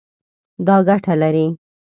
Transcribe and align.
دا 0.67 0.75
ګټه 0.87 1.13
لري 1.21 1.47